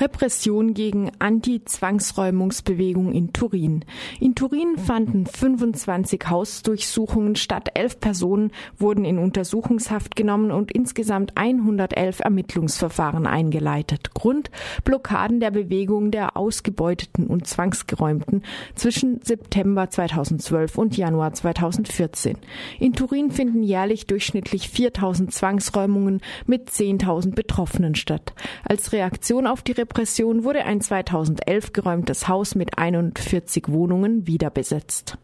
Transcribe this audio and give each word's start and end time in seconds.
Repression 0.00 0.72
gegen 0.72 1.10
Anti-Zwangsräumungsbewegung 1.18 3.12
in 3.12 3.34
Turin. 3.34 3.84
In 4.18 4.34
Turin 4.34 4.78
fanden 4.78 5.26
25 5.26 6.22
Hausdurchsuchungen 6.28 7.36
statt. 7.36 7.68
Elf 7.74 8.00
Personen 8.00 8.50
wurden 8.78 9.04
in 9.04 9.18
Untersuchungshaft 9.18 10.16
genommen 10.16 10.52
und 10.52 10.72
insgesamt 10.72 11.36
111 11.36 12.20
Ermittlungsverfahren 12.20 13.26
eingeleitet. 13.26 14.14
Grund 14.14 14.50
Blockaden 14.84 15.38
der 15.38 15.50
Bewegung 15.50 16.10
der 16.10 16.36
Ausgebeuteten 16.36 17.26
und 17.26 17.46
Zwangsgeräumten 17.46 18.42
zwischen 18.74 19.20
September 19.22 19.90
2012 19.90 20.78
und 20.78 20.96
Januar 20.96 21.34
2014. 21.34 22.38
In 22.78 22.94
Turin 22.94 23.30
finden 23.30 23.62
jährlich 23.62 24.06
durchschnittlich 24.06 24.70
4000 24.70 25.32
Zwangsräumungen 25.32 26.22
mit 26.46 26.70
10.000 26.70 27.34
Betroffenen 27.34 27.94
statt. 27.94 28.32
Als 28.64 28.92
Reaktion 28.92 29.46
auf 29.46 29.60
die 29.62 29.72
Repression 29.72 29.89
wurde 30.44 30.64
ein 30.64 30.80
2011 30.80 31.72
geräumtes 31.72 32.28
Haus 32.28 32.54
mit 32.54 32.78
41 32.78 33.64
Wohnungen 33.68 34.26
wiederbesetzt. 34.26 35.18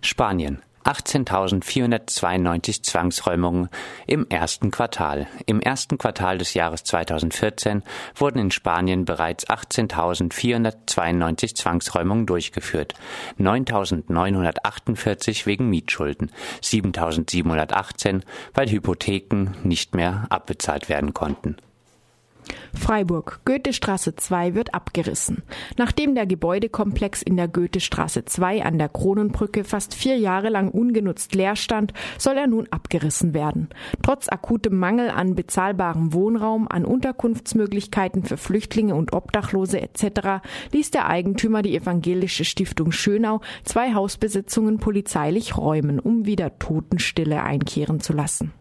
Spanien. 0.00 0.62
18.492 0.84 2.82
Zwangsräumungen 2.82 3.68
im 4.06 4.26
ersten 4.30 4.70
Quartal. 4.70 5.26
Im 5.44 5.60
ersten 5.60 5.98
Quartal 5.98 6.38
des 6.38 6.54
Jahres 6.54 6.82
2014 6.84 7.82
wurden 8.14 8.38
in 8.38 8.50
Spanien 8.50 9.04
bereits 9.04 9.46
18.492 9.48 11.54
Zwangsräumungen 11.54 12.24
durchgeführt. 12.24 12.94
9.948 13.38 15.44
wegen 15.44 15.68
Mietschulden, 15.68 16.32
7.718, 16.62 18.22
weil 18.54 18.70
Hypotheken 18.70 19.50
nicht 19.64 19.94
mehr 19.94 20.26
abbezahlt 20.30 20.88
werden 20.88 21.12
konnten. 21.12 21.56
Freiburg. 22.74 23.40
Goethestraße 23.44 24.16
2 24.16 24.54
wird 24.54 24.74
abgerissen. 24.74 25.42
Nachdem 25.76 26.14
der 26.14 26.26
Gebäudekomplex 26.26 27.22
in 27.22 27.36
der 27.36 27.48
Goethestraße 27.48 28.24
2 28.24 28.64
an 28.64 28.78
der 28.78 28.88
Kronenbrücke 28.88 29.64
fast 29.64 29.94
vier 29.94 30.16
Jahre 30.16 30.48
lang 30.48 30.70
ungenutzt 30.70 31.34
leer 31.34 31.56
stand, 31.56 31.92
soll 32.18 32.36
er 32.36 32.46
nun 32.46 32.68
abgerissen 32.70 33.34
werden. 33.34 33.68
Trotz 34.02 34.28
akutem 34.28 34.78
Mangel 34.78 35.10
an 35.10 35.34
bezahlbarem 35.34 36.12
Wohnraum, 36.12 36.68
an 36.68 36.84
Unterkunftsmöglichkeiten 36.84 38.24
für 38.24 38.36
Flüchtlinge 38.36 38.94
und 38.94 39.12
Obdachlose 39.12 39.80
etc. 39.80 40.42
ließ 40.72 40.90
der 40.90 41.08
Eigentümer 41.08 41.62
die 41.62 41.76
evangelische 41.76 42.44
Stiftung 42.44 42.92
Schönau 42.92 43.40
zwei 43.64 43.94
Hausbesitzungen 43.94 44.78
polizeilich 44.78 45.56
räumen, 45.56 46.00
um 46.00 46.26
wieder 46.26 46.58
Totenstille 46.58 47.42
einkehren 47.42 48.00
zu 48.00 48.12
lassen. 48.12 48.52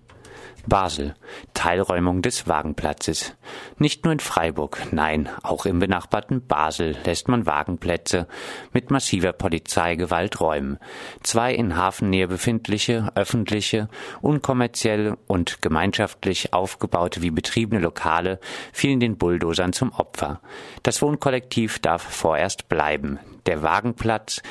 Basel. 0.67 1.15
Teilräumung 1.53 2.21
des 2.21 2.47
Wagenplatzes. 2.47 3.35
Nicht 3.77 4.03
nur 4.03 4.13
in 4.13 4.19
Freiburg, 4.19 4.79
nein, 4.91 5.29
auch 5.43 5.65
im 5.65 5.79
benachbarten 5.79 6.45
Basel 6.45 6.95
lässt 7.05 7.27
man 7.29 7.45
Wagenplätze 7.45 8.27
mit 8.73 8.91
massiver 8.91 9.33
Polizeigewalt 9.33 10.39
räumen. 10.41 10.77
Zwei 11.23 11.53
in 11.53 11.77
Hafennähe 11.77 12.27
befindliche, 12.27 13.11
öffentliche, 13.15 13.87
unkommerziell 14.21 15.17
und 15.27 15.61
gemeinschaftlich 15.61 16.53
aufgebaute 16.53 17.21
wie 17.21 17.31
betriebene 17.31 17.81
Lokale 17.81 18.39
fielen 18.73 18.99
den 18.99 19.17
Bulldozern 19.17 19.73
zum 19.73 19.91
Opfer. 19.93 20.41
Das 20.83 21.01
Wohnkollektiv 21.01 21.79
darf 21.79 22.01
vorerst 22.01 22.67
bleiben. 22.69 23.19
Der 23.45 23.61
Wagenplatz 23.61 24.41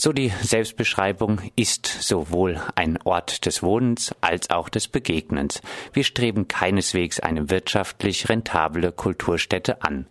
so 0.00 0.12
die 0.12 0.32
Selbstbeschreibung 0.42 1.40
ist 1.56 1.86
sowohl 1.86 2.62
ein 2.76 2.98
Ort 3.02 3.46
des 3.46 3.62
Wohnens 3.64 4.14
als 4.20 4.48
auch 4.48 4.68
des 4.68 4.86
Begegnens. 4.86 5.60
Wir 5.92 6.04
streben 6.04 6.46
keineswegs 6.46 7.18
eine 7.18 7.50
wirtschaftlich 7.50 8.28
rentable 8.28 8.92
Kulturstätte 8.92 9.82
an. 9.82 10.06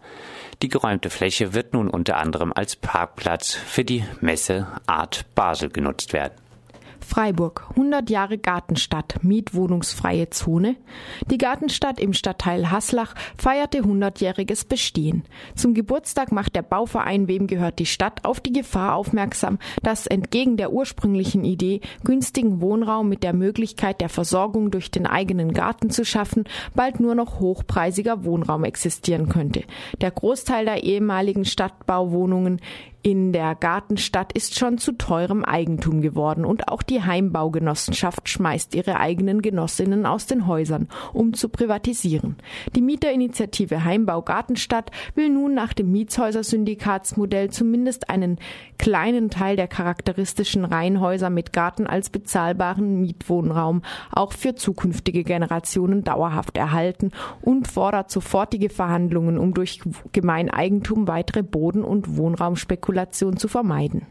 Die 0.61 0.67
geräumte 0.67 1.09
Fläche 1.09 1.53
wird 1.53 1.73
nun 1.73 1.89
unter 1.89 2.17
anderem 2.17 2.51
als 2.53 2.75
Parkplatz 2.75 3.53
für 3.53 3.85
die 3.85 4.03
Messe 4.19 4.67
Art 4.87 5.25
Basel 5.35 5.69
genutzt 5.69 6.11
werden. 6.11 6.46
Freiburg, 7.07 7.67
100 7.69 8.09
Jahre 8.09 8.37
Gartenstadt, 8.37 9.23
mietwohnungsfreie 9.23 10.29
Zone. 10.29 10.75
Die 11.31 11.37
Gartenstadt 11.37 12.01
im 12.01 12.11
Stadtteil 12.11 12.69
Haslach 12.69 13.15
feierte 13.37 13.79
100-jähriges 13.79 14.67
Bestehen. 14.67 15.23
Zum 15.55 15.73
Geburtstag 15.73 16.33
macht 16.33 16.53
der 16.57 16.63
Bauverein 16.63 17.29
Wem 17.29 17.47
gehört 17.47 17.79
die 17.79 17.85
Stadt 17.85 18.25
auf 18.25 18.41
die 18.41 18.51
Gefahr 18.51 18.95
aufmerksam, 18.95 19.57
dass 19.81 20.05
entgegen 20.05 20.57
der 20.57 20.73
ursprünglichen 20.73 21.45
Idee, 21.45 21.79
günstigen 22.03 22.59
Wohnraum 22.59 23.07
mit 23.07 23.23
der 23.23 23.33
Möglichkeit 23.33 24.01
der 24.01 24.09
Versorgung 24.09 24.69
durch 24.69 24.91
den 24.91 25.07
eigenen 25.07 25.53
Garten 25.53 25.89
zu 25.89 26.03
schaffen, 26.03 26.43
bald 26.75 26.99
nur 26.99 27.15
noch 27.15 27.39
hochpreisiger 27.39 28.25
Wohnraum 28.25 28.65
existieren 28.65 29.29
könnte. 29.29 29.63
Der 30.01 30.11
Großteil 30.11 30.65
der 30.65 30.83
ehemaligen 30.83 31.45
Stadtbauwohnungen 31.45 32.59
in 33.03 33.31
der 33.31 33.55
Gartenstadt 33.55 34.33
ist 34.33 34.59
schon 34.59 34.77
zu 34.79 34.91
teurem 34.91 35.45
Eigentum 35.45 36.01
geworden 36.01 36.43
und 36.43 36.67
auch 36.67 36.81
die 36.81 37.03
Heimbaugenossenschaft 37.03 38.27
schmeißt 38.27 38.75
ihre 38.75 38.99
eigenen 38.99 39.41
Genossinnen 39.41 40.05
aus 40.05 40.25
den 40.25 40.47
Häusern, 40.47 40.89
um 41.13 41.33
zu 41.33 41.47
privatisieren. 41.47 42.35
Die 42.75 42.81
Mieterinitiative 42.81 43.83
Heimbau 43.83 44.23
Gartenstadt 44.23 44.91
will 45.15 45.29
nun 45.29 45.53
nach 45.53 45.73
dem 45.73 45.91
Mietshäuser-Syndikatsmodell 45.91 47.49
zumindest 47.49 48.09
einen 48.09 48.39
kleinen 48.77 49.29
Teil 49.29 49.55
der 49.55 49.67
charakteristischen 49.67 50.65
Reihenhäuser 50.65 51.29
mit 51.29 51.53
Garten 51.53 51.87
als 51.87 52.09
bezahlbaren 52.09 52.99
Mietwohnraum 52.99 53.83
auch 54.11 54.33
für 54.33 54.55
zukünftige 54.55 55.23
Generationen 55.23 56.03
dauerhaft 56.03 56.57
erhalten 56.57 57.11
und 57.41 57.67
fordert 57.67 58.11
sofortige 58.11 58.69
Verhandlungen, 58.69 59.37
um 59.37 59.53
durch 59.53 59.79
Gemeineigentum 60.11 61.07
weitere 61.07 61.43
Boden- 61.43 61.83
und 61.83 62.17
Wohnraumspekulationen 62.17 62.86
Spekulation 62.87 63.35
zu 63.35 63.49
vermeiden. 63.49 64.05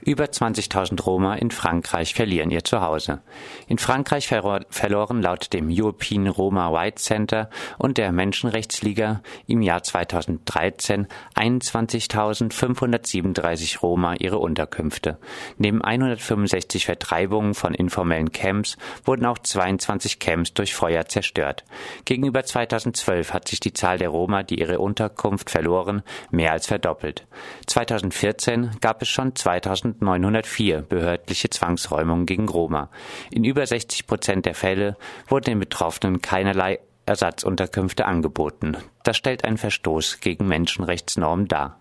Über 0.00 0.24
20.000 0.24 1.00
Roma 1.02 1.34
in 1.34 1.50
Frankreich 1.50 2.14
verlieren 2.14 2.50
ihr 2.50 2.64
Zuhause. 2.64 3.20
In 3.66 3.76
Frankreich 3.78 4.28
verloren 4.28 5.22
laut 5.22 5.52
dem 5.52 5.68
European 5.70 6.28
Roma 6.28 6.72
White 6.72 7.02
Center 7.02 7.50
und 7.78 7.98
der 7.98 8.12
Menschenrechtsliga 8.12 9.22
im 9.46 9.60
Jahr 9.62 9.82
2013 9.82 11.08
21.537 11.34 13.80
Roma 13.80 14.14
ihre 14.14 14.38
Unterkünfte. 14.38 15.18
Neben 15.56 15.82
165 15.82 16.86
Vertreibungen 16.86 17.54
von 17.54 17.74
informellen 17.74 18.30
Camps 18.32 18.76
wurden 19.04 19.26
auch 19.26 19.38
22 19.38 20.18
Camps 20.18 20.52
durch 20.54 20.74
Feuer 20.74 21.06
zerstört. 21.06 21.64
Gegenüber 22.04 22.44
2012 22.44 23.32
hat 23.32 23.48
sich 23.48 23.60
die 23.60 23.72
Zahl 23.72 23.98
der 23.98 24.10
Roma, 24.10 24.42
die 24.42 24.60
ihre 24.60 24.78
Unterkunft 24.78 25.50
verloren, 25.50 26.02
mehr 26.30 26.52
als 26.52 26.66
verdoppelt. 26.66 27.26
2014 27.66 28.70
gab 28.80 29.02
es 29.02 29.08
schon 29.08 29.34
2000 29.34 29.77
1904 29.84 30.82
behördliche 30.82 31.50
Zwangsräumungen 31.50 32.26
gegen 32.26 32.48
Roma. 32.48 32.90
In 33.30 33.44
über 33.44 33.66
60 33.66 34.06
Prozent 34.06 34.46
der 34.46 34.54
Fälle 34.54 34.96
wurden 35.28 35.44
den 35.44 35.60
Betroffenen 35.60 36.22
keinerlei 36.22 36.80
Ersatzunterkünfte 37.06 38.04
angeboten. 38.04 38.76
Das 39.02 39.16
stellt 39.16 39.44
einen 39.44 39.58
Verstoß 39.58 40.20
gegen 40.20 40.46
Menschenrechtsnormen 40.46 41.48
dar. 41.48 41.80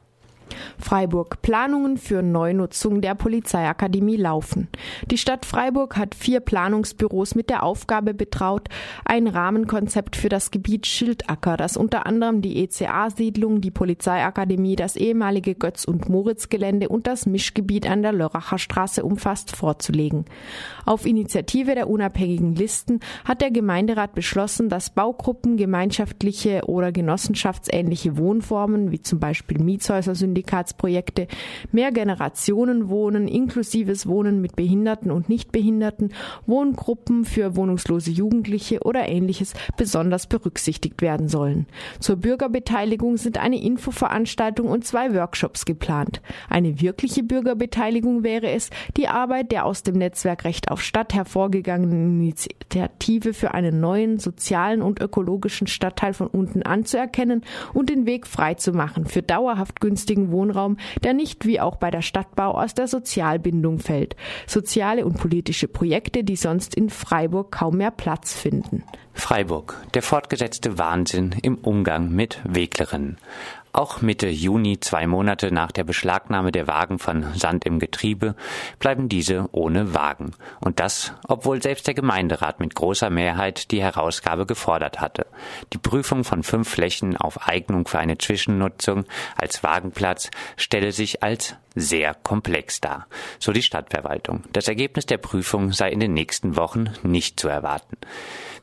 Freiburg. 0.79 1.41
Planungen 1.41 1.97
für 1.97 2.21
Neunutzung 2.21 3.01
der 3.01 3.15
Polizeiakademie 3.15 4.17
laufen. 4.17 4.67
Die 5.09 5.17
Stadt 5.17 5.45
Freiburg 5.45 5.97
hat 5.97 6.15
vier 6.15 6.39
Planungsbüros 6.39 7.35
mit 7.35 7.49
der 7.49 7.63
Aufgabe 7.63 8.13
betraut, 8.13 8.69
ein 9.05 9.27
Rahmenkonzept 9.27 10.15
für 10.15 10.29
das 10.29 10.51
Gebiet 10.51 10.85
Schildacker, 10.85 11.57
das 11.57 11.77
unter 11.77 12.05
anderem 12.05 12.41
die 12.41 12.63
ECA-Siedlung, 12.63 13.61
die 13.61 13.71
Polizeiakademie, 13.71 14.75
das 14.75 14.95
ehemalige 14.95 15.55
Götz- 15.55 15.85
und 15.85 16.09
Moritz-Gelände 16.09 16.89
und 16.89 17.07
das 17.07 17.25
Mischgebiet 17.25 17.89
an 17.89 18.01
der 18.01 18.13
Lörracher 18.13 18.57
Straße 18.57 19.03
umfasst, 19.03 19.55
vorzulegen. 19.55 20.25
Auf 20.85 21.05
Initiative 21.05 21.75
der 21.75 21.89
unabhängigen 21.89 22.55
Listen 22.55 22.99
hat 23.25 23.41
der 23.41 23.51
Gemeinderat 23.51 24.13
beschlossen, 24.13 24.69
dass 24.69 24.89
Baugruppen 24.89 25.57
gemeinschaftliche 25.57 26.61
oder 26.65 26.91
genossenschaftsähnliche 26.91 28.17
Wohnformen, 28.17 28.91
wie 28.91 29.01
zum 29.01 29.19
Beispiel 29.19 29.59
Mietshäuser, 29.59 30.15
Syndikatsprojekte, 30.37 31.27
mehr 31.71 31.91
Generationen 31.91 32.89
wohnen, 32.89 33.27
inklusives 33.27 34.07
Wohnen 34.07 34.39
mit 34.39 34.55
Behinderten 34.55 35.09
und 35.09 35.29
Nichtbehinderten, 35.29 36.13
Wohngruppen 36.45 37.25
für 37.25 37.55
wohnungslose 37.55 38.11
Jugendliche 38.11 38.81
oder 38.81 39.07
ähnliches 39.07 39.53
besonders 39.77 40.27
berücksichtigt 40.27 41.01
werden 41.01 41.27
sollen. 41.27 41.65
Zur 41.99 42.17
Bürgerbeteiligung 42.17 43.17
sind 43.17 43.39
eine 43.39 43.59
Infoveranstaltung 43.59 44.67
und 44.67 44.85
zwei 44.85 45.13
Workshops 45.15 45.65
geplant. 45.65 46.21
Eine 46.49 46.79
wirkliche 46.81 47.23
Bürgerbeteiligung 47.23 48.23
wäre 48.23 48.51
es, 48.51 48.69
die 48.95 49.07
Arbeit 49.07 49.51
der 49.51 49.65
aus 49.65 49.81
dem 49.81 49.95
Netzwerk 49.95 50.43
Recht 50.43 50.69
auf 50.69 50.83
Stadt 50.83 51.15
hervorgegangenen 51.15 52.21
Initiative 52.21 53.33
für 53.33 53.53
einen 53.53 53.79
neuen 53.79 54.19
sozialen 54.19 54.83
und 54.83 55.01
ökologischen 55.01 55.67
Stadtteil 55.67 56.13
von 56.13 56.27
unten 56.27 56.61
anzuerkennen 56.61 57.43
und 57.73 57.89
den 57.89 58.05
Weg 58.05 58.27
frei 58.27 58.53
zu 58.53 58.71
machen 58.71 59.05
für 59.05 59.23
dauerhaft 59.23 59.81
günstigen 59.81 60.26
Wohnraum, 60.31 60.77
der 61.03 61.13
nicht 61.13 61.45
wie 61.45 61.59
auch 61.59 61.75
bei 61.77 61.91
der 61.91 62.01
Stadtbau 62.01 62.51
aus 62.51 62.73
der 62.73 62.87
Sozialbindung 62.87 63.79
fällt. 63.79 64.15
Soziale 64.45 65.05
und 65.05 65.17
politische 65.17 65.67
Projekte, 65.67 66.23
die 66.23 66.35
sonst 66.35 66.75
in 66.75 66.89
Freiburg 66.89 67.51
kaum 67.51 67.77
mehr 67.77 67.91
Platz 67.91 68.33
finden. 68.33 68.83
Freiburg. 69.13 69.75
Der 69.93 70.03
fortgesetzte 70.03 70.77
Wahnsinn 70.77 71.35
im 71.41 71.55
Umgang 71.55 72.11
mit 72.11 72.39
Weglerinnen. 72.43 73.17
Auch 73.77 74.01
Mitte 74.01 74.27
Juni, 74.27 74.79
zwei 74.79 75.05
Monate 75.05 75.51
nach 75.51 75.71
der 75.71 75.83
Beschlagnahme 75.83 76.51
der 76.51 76.65
Wagen 76.65 76.97
von 76.97 77.35
Sand 77.35 77.63
im 77.63 77.77
Getriebe, 77.77 78.35
bleiben 78.79 79.07
diese 79.07 79.49
ohne 79.51 79.93
Wagen. 79.93 80.31
Und 80.59 80.79
das, 80.79 81.13
obwohl 81.27 81.61
selbst 81.61 81.85
der 81.85 81.93
Gemeinderat 81.93 82.59
mit 82.59 82.73
großer 82.73 83.11
Mehrheit 83.11 83.69
die 83.69 83.83
Herausgabe 83.83 84.47
gefordert 84.47 84.99
hatte. 84.99 85.27
Die 85.73 85.77
Prüfung 85.77 86.23
von 86.23 86.41
fünf 86.41 86.67
Flächen 86.67 87.17
auf 87.17 87.47
Eignung 87.47 87.87
für 87.87 87.99
eine 87.99 88.17
Zwischennutzung 88.17 89.05
als 89.35 89.61
Wagenplatz 89.61 90.31
stelle 90.55 90.91
sich 90.91 91.21
als 91.21 91.55
sehr 91.75 92.15
komplex 92.15 92.81
dar, 92.81 93.05
so 93.37 93.51
die 93.51 93.61
Stadtverwaltung. 93.61 94.43
Das 94.51 94.67
Ergebnis 94.67 95.05
der 95.05 95.19
Prüfung 95.19 95.71
sei 95.71 95.91
in 95.91 95.99
den 95.99 96.15
nächsten 96.15 96.55
Wochen 96.55 96.89
nicht 97.03 97.39
zu 97.39 97.47
erwarten. 97.47 97.97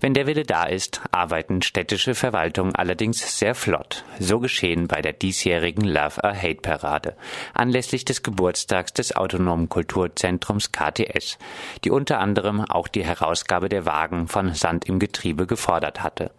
Wenn 0.01 0.15
der 0.15 0.27
Wille 0.27 0.43
da 0.43 0.65
ist, 0.65 1.01
arbeiten 1.13 1.63
städtische 1.63 2.15
Verwaltungen 2.15 2.75
allerdings 2.75 3.39
sehr 3.39 3.55
flott. 3.55 4.05
So 4.19 4.41
geschehen 4.41 4.89
bei 4.89 5.01
der 5.05 5.13
diesjährigen 5.13 5.85
Love 5.85 6.25
a 6.25 6.35
Hate 6.35 6.61
Parade 6.63 7.17
anlässlich 7.53 8.05
des 8.05 8.23
Geburtstags 8.23 8.93
des 8.93 9.15
autonomen 9.15 9.69
Kulturzentrums 9.69 10.73
KTS, 10.73 11.39
die 11.85 11.91
unter 11.91 12.19
anderem 12.19 12.63
auch 12.63 12.89
die 12.89 13.05
Herausgabe 13.05 13.69
der 13.69 13.87
Wagen 13.87 14.27
von 14.29 14.55
Sand 14.55 14.87
im 14.89 14.99
Getriebe 14.99 15.47
gefordert 15.47 16.03
hatte. 16.03 16.31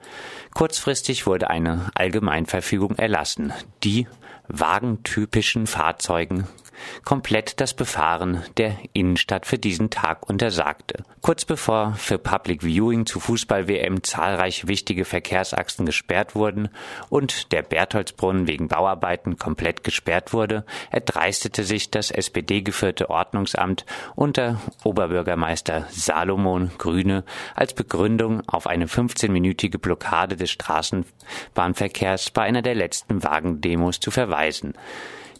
Kurzfristig 0.54 1.28
wurde 1.28 1.50
eine 1.50 1.90
Allgemeinverfügung 1.96 2.98
erlassen, 2.98 3.54
die 3.84 4.08
wagentypischen 4.48 5.68
Fahrzeugen 5.68 6.48
komplett 7.04 7.60
das 7.62 7.74
Befahren 7.74 8.44
der 8.58 8.78
Innenstadt 8.94 9.46
für 9.46 9.58
diesen 9.58 9.90
Tag 9.90 10.30
untersagte. 10.30 11.04
Kurz 11.22 11.46
bevor 11.46 11.94
für 11.94 12.18
Public 12.18 12.64
Viewing 12.64 13.06
zu 13.06 13.20
Fußball-WM 13.20 14.04
zahlreiche 14.04 14.68
wichtige 14.68 15.06
Verkehrsachsen 15.06 15.86
gesperrt 15.86 16.36
wurden 16.36 16.70
und 17.10 17.52
der 17.52 17.64
Bertholdsbrunnen 17.64 18.48
wegen 18.48 18.68
Bauarbeiten 18.68 19.38
komplett 19.38 19.84
gesperrt 19.84 20.34
wurde, 20.34 20.66
erdreistete 20.92 21.64
sich 21.64 21.92
das 21.92 22.12
SPD-geführte 22.12 23.10
Ordnungsamt 23.10 23.86
unter 24.16 24.62
Oberbürgermeister 24.84 25.88
Salomon 25.90 26.72
Grüne 26.78 27.24
als 27.56 27.74
Begründung 27.74 28.48
auf 28.48 28.68
eine 28.68 28.86
15-minütige 28.86 29.78
Blockade 29.78 30.36
des 30.36 30.52
Straßenbahnverkehrs 30.52 32.32
bei 32.32 32.44
einer 32.44 32.62
der 32.62 32.76
letzten 32.76 33.24
Wagendemos 33.24 34.00
zu 34.00 34.12
verweisen. 34.12 34.74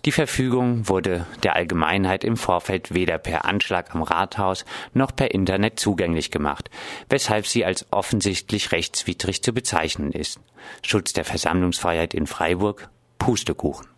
Die 0.06 0.12
Verfügung 0.12 0.88
wurde 0.88 1.26
der 1.42 1.56
Allgemeinheit 1.56 2.24
im 2.24 2.38
Vorfeld 2.38 2.94
weder 2.94 3.18
per 3.18 3.46
Anschlag 3.46 3.96
am 3.96 4.04
Rathaus 4.04 4.64
noch 4.94 5.16
per 5.16 5.32
Internet 5.32 5.80
zugänglich 5.80 6.30
gemacht, 6.30 6.70
weshalb 7.10 7.48
sie 7.48 7.66
als 7.66 7.88
offensichtlich 7.90 8.72
rechtswidrig 8.72 9.42
zu 9.42 9.52
bezeichnen 9.52 10.12
ist. 10.12 10.40
Schutz 10.84 11.14
der 11.14 11.26
Versammlungsfreiheit 11.26 12.14
in 12.14 12.28
Freiburg 12.28 12.90
Pustekuchen. 13.18 13.95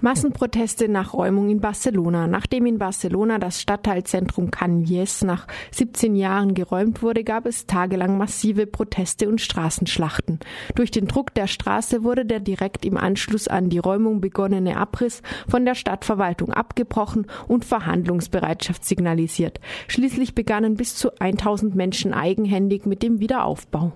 Massenproteste 0.00 0.88
nach 0.88 1.14
Räumung 1.14 1.48
in 1.48 1.60
Barcelona. 1.60 2.26
Nachdem 2.26 2.66
in 2.66 2.78
Barcelona 2.78 3.38
das 3.38 3.60
Stadtteilzentrum 3.60 4.50
Canyes 4.50 5.22
nach 5.22 5.46
17 5.70 6.14
Jahren 6.14 6.54
geräumt 6.54 7.02
wurde, 7.02 7.24
gab 7.24 7.46
es 7.46 7.66
tagelang 7.66 8.18
massive 8.18 8.66
Proteste 8.66 9.28
und 9.28 9.40
Straßenschlachten. 9.40 10.40
Durch 10.74 10.90
den 10.90 11.06
Druck 11.06 11.32
der 11.34 11.46
Straße 11.46 12.02
wurde 12.02 12.24
der 12.24 12.40
direkt 12.40 12.84
im 12.84 12.96
Anschluss 12.96 13.48
an 13.48 13.70
die 13.70 13.78
Räumung 13.78 14.20
begonnene 14.20 14.76
Abriss 14.76 15.22
von 15.48 15.64
der 15.64 15.74
Stadtverwaltung 15.74 16.52
abgebrochen 16.52 17.26
und 17.48 17.64
Verhandlungsbereitschaft 17.64 18.84
signalisiert. 18.84 19.60
Schließlich 19.88 20.34
begannen 20.34 20.76
bis 20.76 20.96
zu 20.96 21.18
1000 21.18 21.74
Menschen 21.74 22.12
eigenhändig 22.12 22.86
mit 22.86 23.02
dem 23.02 23.20
Wiederaufbau. 23.20 23.92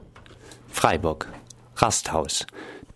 Freiburg 0.69 1.28
Rasthaus 1.76 2.46